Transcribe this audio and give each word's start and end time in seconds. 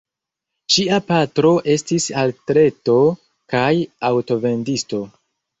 Ŝia 0.75 0.95
patro 1.11 1.51
estis 1.75 2.09
atleto 2.23 2.97
kaj 3.55 3.71
aŭtovendisto. 4.11 5.05